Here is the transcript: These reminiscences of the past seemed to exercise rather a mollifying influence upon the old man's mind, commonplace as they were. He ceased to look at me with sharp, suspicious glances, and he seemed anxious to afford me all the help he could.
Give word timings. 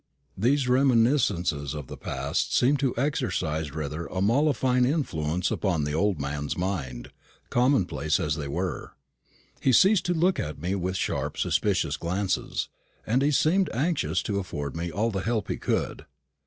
These 0.35 0.67
reminiscences 0.67 1.75
of 1.75 1.85
the 1.85 1.95
past 1.95 2.55
seemed 2.57 2.79
to 2.79 2.95
exercise 2.97 3.71
rather 3.71 4.07
a 4.07 4.19
mollifying 4.19 4.83
influence 4.83 5.51
upon 5.51 5.83
the 5.83 5.93
old 5.93 6.19
man's 6.19 6.57
mind, 6.57 7.11
commonplace 7.51 8.19
as 8.19 8.35
they 8.35 8.47
were. 8.47 8.93
He 9.61 9.71
ceased 9.71 10.05
to 10.07 10.15
look 10.15 10.39
at 10.39 10.57
me 10.59 10.73
with 10.73 10.97
sharp, 10.97 11.37
suspicious 11.37 11.97
glances, 11.97 12.67
and 13.05 13.21
he 13.21 13.29
seemed 13.29 13.69
anxious 13.75 14.23
to 14.23 14.39
afford 14.39 14.75
me 14.75 14.91
all 14.91 15.11
the 15.11 15.21
help 15.21 15.49
he 15.49 15.57
could. 15.57 16.07